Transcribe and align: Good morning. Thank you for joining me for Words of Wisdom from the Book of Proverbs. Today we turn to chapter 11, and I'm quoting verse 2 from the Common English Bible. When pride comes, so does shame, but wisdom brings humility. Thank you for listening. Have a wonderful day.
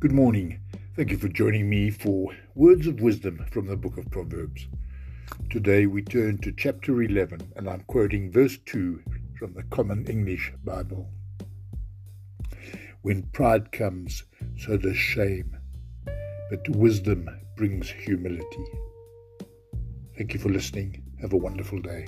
Good 0.00 0.12
morning. 0.12 0.60
Thank 0.96 1.10
you 1.12 1.16
for 1.16 1.28
joining 1.28 1.70
me 1.70 1.88
for 1.88 2.32
Words 2.54 2.86
of 2.86 3.00
Wisdom 3.00 3.46
from 3.50 3.66
the 3.66 3.76
Book 3.76 3.96
of 3.96 4.10
Proverbs. 4.10 4.66
Today 5.48 5.86
we 5.86 6.02
turn 6.02 6.38
to 6.38 6.52
chapter 6.52 7.00
11, 7.00 7.52
and 7.56 7.70
I'm 7.70 7.82
quoting 7.82 8.30
verse 8.30 8.58
2 8.66 9.00
from 9.38 9.54
the 9.54 9.62
Common 9.62 10.04
English 10.06 10.52
Bible. 10.62 11.08
When 13.02 13.22
pride 13.32 13.72
comes, 13.72 14.24
so 14.58 14.76
does 14.76 14.96
shame, 14.96 15.56
but 16.50 16.68
wisdom 16.68 17.28
brings 17.56 17.88
humility. 17.88 18.64
Thank 20.18 20.34
you 20.34 20.40
for 20.40 20.50
listening. 20.50 21.02
Have 21.20 21.32
a 21.32 21.38
wonderful 21.38 21.80
day. 21.80 22.06